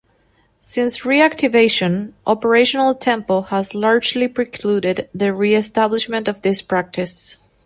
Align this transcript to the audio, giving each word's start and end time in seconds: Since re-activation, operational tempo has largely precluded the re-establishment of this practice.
Since 0.57 1.05
re-activation, 1.05 2.15
operational 2.25 2.95
tempo 2.95 3.41
has 3.43 3.75
largely 3.75 4.27
precluded 4.27 5.07
the 5.13 5.31
re-establishment 5.31 6.27
of 6.27 6.41
this 6.41 6.63
practice. 6.63 7.37